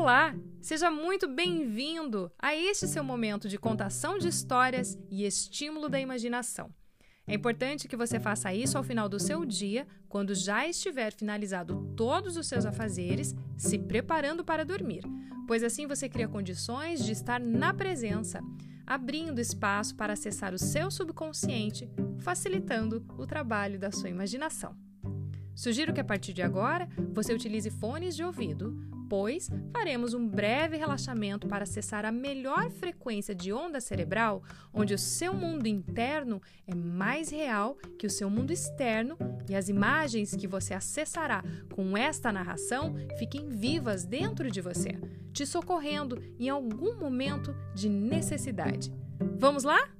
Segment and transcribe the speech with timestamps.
[0.00, 0.34] Olá!
[0.62, 6.72] Seja muito bem-vindo a este seu momento de contação de histórias e estímulo da imaginação.
[7.26, 11.92] É importante que você faça isso ao final do seu dia, quando já estiver finalizado
[11.94, 15.02] todos os seus afazeres, se preparando para dormir,
[15.46, 18.40] pois assim você cria condições de estar na presença,
[18.86, 21.90] abrindo espaço para acessar o seu subconsciente,
[22.20, 24.74] facilitando o trabalho da sua imaginação.
[25.54, 30.76] Sugiro que a partir de agora você utilize fones de ouvido, depois, faremos um breve
[30.76, 34.40] relaxamento para acessar a melhor frequência de onda cerebral,
[34.72, 39.68] onde o seu mundo interno é mais real que o seu mundo externo e as
[39.68, 41.42] imagens que você acessará
[41.74, 44.96] com esta narração fiquem vivas dentro de você,
[45.32, 48.92] te socorrendo em algum momento de necessidade.
[49.36, 49.99] Vamos lá?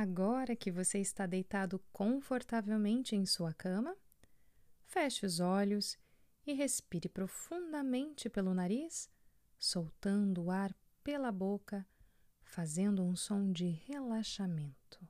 [0.00, 3.94] Agora que você está deitado confortavelmente em sua cama,
[4.86, 5.98] feche os olhos
[6.46, 9.10] e respire profundamente pelo nariz,
[9.58, 11.86] soltando o ar pela boca,
[12.42, 15.06] fazendo um som de relaxamento.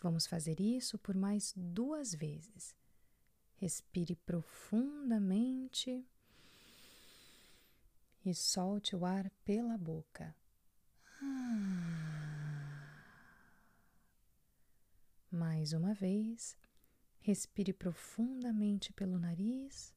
[0.00, 2.74] Vamos fazer isso por mais duas vezes.
[3.56, 6.02] Respire profundamente
[8.24, 10.34] e solte o ar pela boca.
[15.30, 16.56] Mais uma vez,
[17.20, 19.92] respire profundamente pelo nariz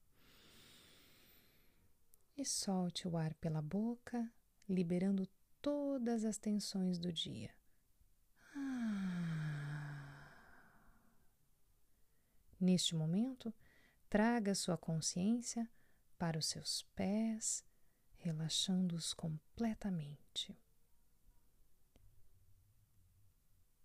[2.37, 4.31] e solte o ar pela boca,
[4.67, 5.27] liberando
[5.61, 7.51] todas as tensões do dia.
[12.59, 13.53] Neste momento,
[14.09, 15.69] traga sua consciência
[16.17, 17.63] para os seus pés,
[18.17, 20.57] relaxando-os completamente.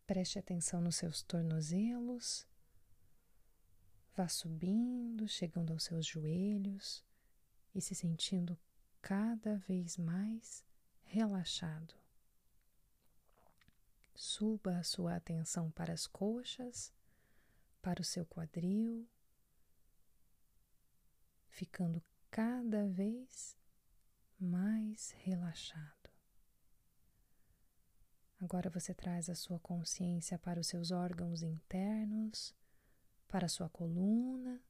[0.06, 2.46] Preste atenção nos seus tornozelos,
[4.14, 7.04] vá subindo, chegando aos seus joelhos
[7.74, 8.58] e se sentindo
[9.00, 10.64] cada vez mais
[11.04, 11.94] relaxado.
[14.14, 16.92] Suba a sua atenção para as coxas,
[17.80, 19.08] para o seu quadril,
[21.48, 23.56] ficando cada vez
[24.42, 26.10] mais relaxado.
[28.40, 32.52] Agora você traz a sua consciência para os seus órgãos internos,
[33.28, 34.60] para a sua coluna,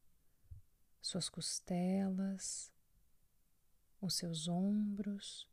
[1.00, 2.70] suas costelas,
[4.00, 5.48] os seus ombros,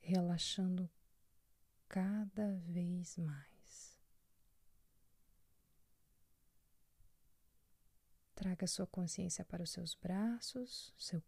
[0.00, 0.90] relaxando
[1.88, 3.98] cada vez mais.
[8.34, 11.24] Traga sua consciência para os seus braços, seus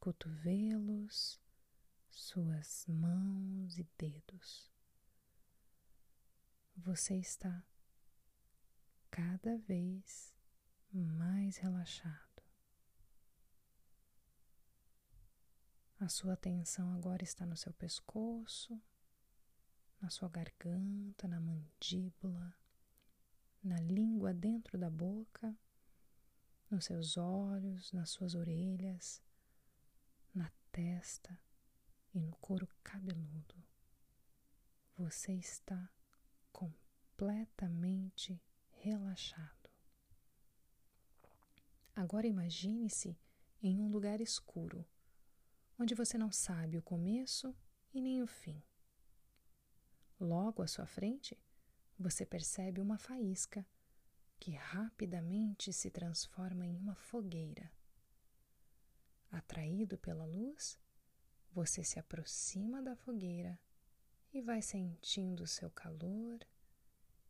[0.00, 1.39] cotovelos,
[2.30, 4.70] suas mãos e dedos.
[6.76, 7.66] Você está
[9.10, 10.32] cada vez
[10.92, 12.40] mais relaxado.
[15.98, 18.80] A sua atenção agora está no seu pescoço,
[20.00, 22.56] na sua garganta, na mandíbula,
[23.60, 25.58] na língua dentro da boca,
[26.70, 29.20] nos seus olhos, nas suas orelhas,
[30.32, 31.36] na testa
[32.14, 33.54] e no couro cabeludo.
[34.96, 35.90] Você está
[36.52, 39.70] completamente relaxado.
[41.94, 43.18] Agora imagine-se
[43.62, 44.86] em um lugar escuro,
[45.78, 47.54] onde você não sabe o começo
[47.92, 48.62] e nem o fim.
[50.18, 51.38] Logo à sua frente,
[51.98, 53.66] você percebe uma faísca
[54.38, 57.70] que rapidamente se transforma em uma fogueira.
[59.30, 60.78] Atraído pela luz,
[61.52, 63.58] você se aproxima da fogueira
[64.32, 66.38] e vai sentindo o seu calor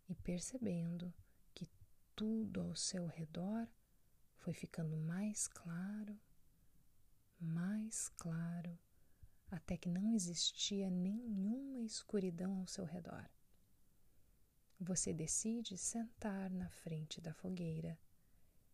[0.08, 1.12] e percebendo
[1.54, 1.69] que
[2.14, 3.66] tudo ao seu redor
[4.36, 6.18] foi ficando mais claro,
[7.39, 8.78] mais claro,
[9.50, 13.28] até que não existia nenhuma escuridão ao seu redor.
[14.78, 17.98] Você decide sentar na frente da fogueira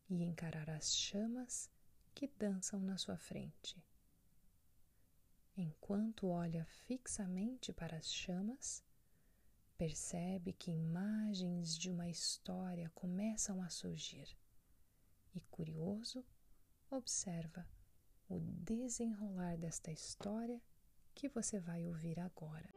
[0.09, 1.71] e encarar as chamas
[2.15, 3.83] que dançam na sua frente.
[5.59, 8.85] Enquanto olha fixamente para as chamas,
[9.79, 14.37] percebe que imagens de uma história começam a surgir
[15.35, 16.23] e, curioso,
[16.91, 17.67] observa
[18.29, 20.61] o desenrolar desta história
[21.15, 22.69] que você vai ouvir agora.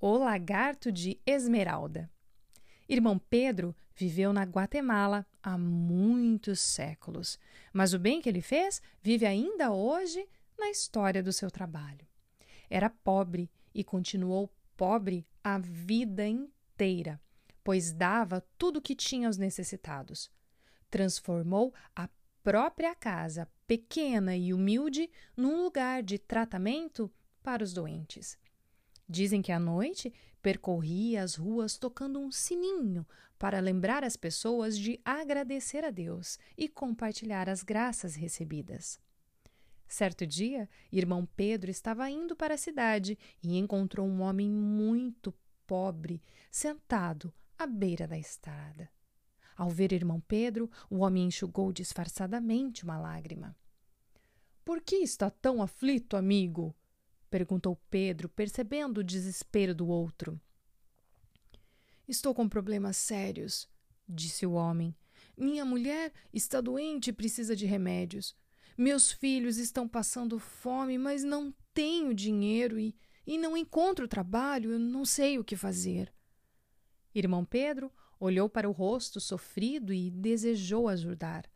[0.00, 2.10] O Lagarto de Esmeralda.
[2.88, 7.38] Irmão Pedro viveu na Guatemala há muitos séculos,
[7.72, 10.28] mas o bem que ele fez vive ainda hoje
[10.58, 12.04] na história do seu trabalho.
[12.68, 17.20] Era pobre e continuou pobre a vida inteira,
[17.62, 20.28] pois dava tudo o que tinha aos necessitados.
[20.90, 22.08] Transformou a
[22.42, 27.08] própria casa, pequena e humilde, num lugar de tratamento
[27.40, 28.36] para os doentes.
[29.08, 30.12] Dizem que à noite
[30.46, 33.04] percorria as ruas tocando um sininho
[33.36, 39.00] para lembrar as pessoas de agradecer a Deus e compartilhar as graças recebidas.
[39.88, 45.34] Certo dia, irmão Pedro estava indo para a cidade e encontrou um homem muito
[45.66, 48.88] pobre sentado à beira da estrada.
[49.56, 53.56] Ao ver irmão Pedro, o homem enxugou disfarçadamente uma lágrima.
[54.64, 56.72] Por que está tão aflito, amigo?
[57.30, 60.40] Perguntou Pedro, percebendo o desespero do outro.
[62.06, 63.68] Estou com problemas sérios,
[64.08, 64.94] disse o homem.
[65.36, 68.34] Minha mulher está doente e precisa de remédios.
[68.76, 72.96] Meus filhos estão passando fome, mas não tenho dinheiro e,
[73.26, 76.12] e não encontro trabalho, eu não sei o que fazer.
[77.14, 81.50] Irmão Pedro Olhou para o rosto sofrido e desejou ajudar.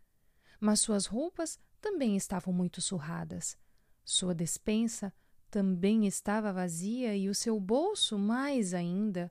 [0.60, 3.56] Mas suas roupas também estavam muito surradas.
[4.04, 5.12] Sua despensa
[5.50, 9.30] também estava vazia e o seu bolso mais ainda.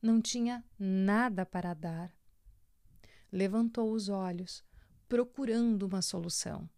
[0.00, 2.14] Não tinha nada para dar.
[3.30, 4.64] Levantou os olhos,
[5.08, 6.68] procurando uma solução.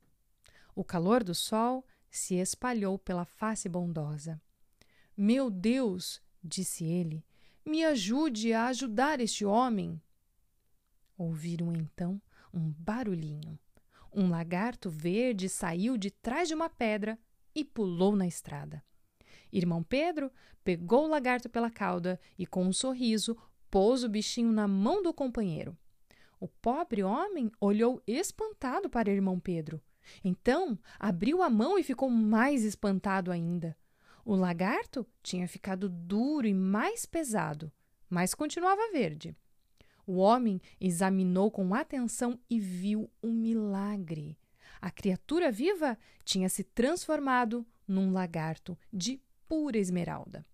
[0.75, 4.41] O calor do sol se espalhou pela face bondosa.
[5.17, 7.25] Meu Deus, disse ele,
[7.65, 10.01] me ajude a ajudar este homem.
[11.19, 12.21] Ouviram então
[12.53, 13.59] um barulhinho.
[14.13, 17.19] Um lagarto verde saiu de trás de uma pedra
[17.55, 18.83] e pulou na estrada.
[19.53, 20.31] Irmão Pedro
[20.63, 23.37] pegou o lagarto pela cauda e, com um sorriso,
[23.71, 25.77] pôs o bichinho na mão do companheiro.
[26.39, 29.81] O pobre homem olhou espantado para irmão Pedro.
[30.25, 33.77] Então abriu a mão e ficou mais espantado ainda.
[34.25, 37.71] O lagarto tinha ficado duro e mais pesado,
[38.09, 39.37] mas continuava verde.
[40.07, 44.37] O homem examinou com atenção e viu um milagre.
[44.81, 50.47] A criatura viva tinha se transformado num lagarto de pura esmeralda.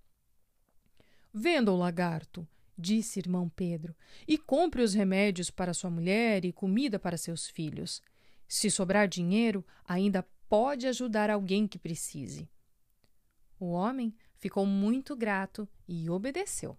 [1.32, 3.94] Venda o lagarto, disse irmão Pedro,
[4.26, 8.02] e compre os remédios para sua mulher e comida para seus filhos.
[8.48, 12.48] Se sobrar dinheiro, ainda pode ajudar alguém que precise.
[13.60, 16.76] O homem ficou muito grato e obedeceu.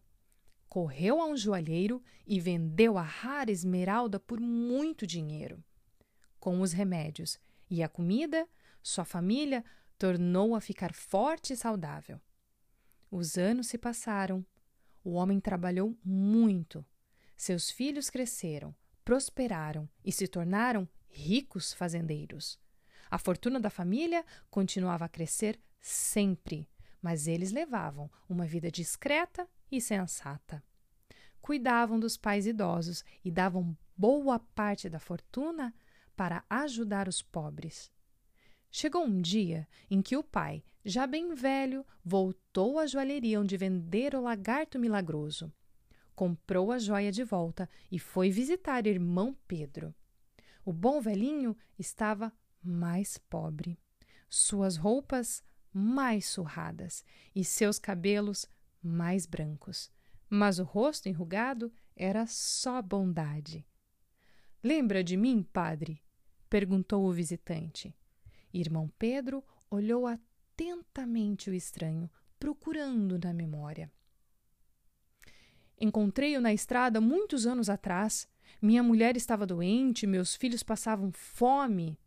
[0.68, 5.64] Correu a um joalheiro e vendeu a rara esmeralda por muito dinheiro.
[6.40, 7.40] Com os remédios
[7.70, 8.48] e a comida,
[8.82, 9.64] sua família
[9.98, 12.22] tornou a ficar forte e saudável.
[13.10, 14.46] Os anos se passaram.
[15.04, 16.86] O homem trabalhou muito.
[17.36, 22.60] Seus filhos cresceram, prosperaram e se tornaram ricos fazendeiros.
[23.10, 26.70] A fortuna da família continuava a crescer sempre,
[27.02, 30.64] mas eles levavam uma vida discreta e sensata.
[31.42, 35.74] Cuidavam dos pais idosos e davam boa parte da fortuna
[36.18, 37.92] para ajudar os pobres.
[38.72, 44.16] Chegou um dia em que o pai, já bem velho, voltou à joalheria onde vender
[44.16, 45.54] o lagarto milagroso.
[46.16, 49.94] Comprou a joia de volta e foi visitar irmão Pedro.
[50.66, 53.80] O bom velhinho estava mais pobre.
[54.28, 57.06] Suas roupas mais surradas
[57.36, 58.48] e seus cabelos
[58.82, 59.92] mais brancos.
[60.30, 63.66] Mas o rosto enrugado era só bondade.
[64.64, 66.02] Lembra de mim, padre?
[66.50, 67.96] Perguntou o visitante.
[68.54, 73.92] Irmão Pedro olhou atentamente o estranho, procurando na memória.
[75.80, 78.28] Encontrei-o na estrada muitos anos atrás.
[78.62, 82.00] Minha mulher estava doente, meus filhos passavam fome.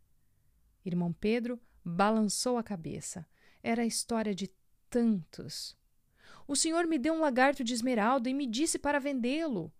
[0.83, 3.25] Irmão Pedro balançou a cabeça.
[3.63, 4.49] Era a história de
[4.89, 5.77] tantos.
[6.47, 9.71] O senhor me deu um lagarto de esmeralda e me disse para vendê-lo.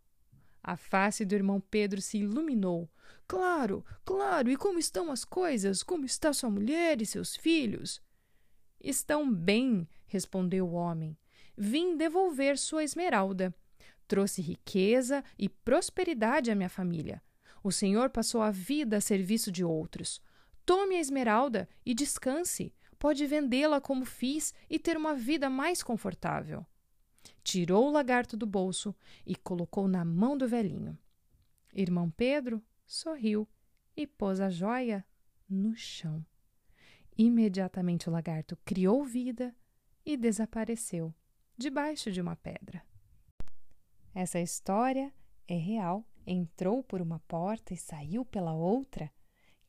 [0.63, 2.89] A face do irmão Pedro se iluminou.
[3.27, 4.49] Claro, claro.
[4.49, 5.83] E como estão as coisas?
[5.83, 8.01] Como está sua mulher e seus filhos?
[8.79, 11.17] Estão bem, respondeu o homem.
[11.57, 13.53] Vim devolver sua esmeralda.
[14.07, 17.21] Trouxe riqueza e prosperidade à minha família.
[17.63, 20.21] O senhor passou a vida a serviço de outros.
[20.65, 26.63] Tome a esmeralda e descanse pode vendê-la como fiz e ter uma vida mais confortável.
[27.43, 30.97] Tirou o lagarto do bolso e colocou na mão do velhinho.
[31.73, 33.47] Irmão Pedro sorriu
[33.95, 35.05] e pôs a joia
[35.49, 36.25] no chão.
[37.17, 39.55] Imediatamente o lagarto criou vida
[40.05, 41.13] e desapareceu
[41.57, 42.83] debaixo de uma pedra.
[44.13, 45.13] Essa história
[45.47, 49.11] é real entrou por uma porta e saiu pela outra.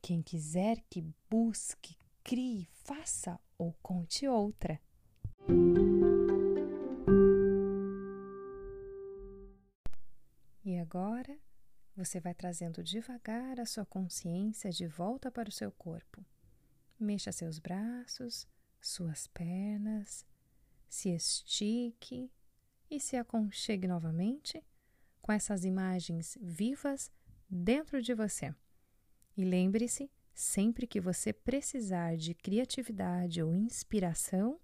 [0.01, 4.79] Quem quiser que busque, crie, faça ou conte outra.
[10.93, 11.35] Agora
[11.95, 16.23] você vai trazendo devagar a sua consciência de volta para o seu corpo.
[16.99, 18.47] Mexa seus braços,
[18.79, 20.23] suas pernas,
[20.87, 22.31] se estique
[22.91, 24.63] e se aconchegue novamente
[25.19, 27.11] com essas imagens vivas
[27.49, 28.53] dentro de você.
[29.35, 34.59] E lembre-se, sempre que você precisar de criatividade ou inspiração,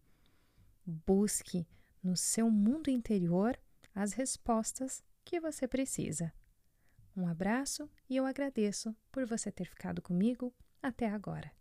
[0.86, 1.68] busque
[2.04, 3.60] no seu mundo interior
[3.96, 6.34] as respostas que você precisa.
[7.16, 11.52] Um abraço e eu agradeço por você ter ficado comigo até agora.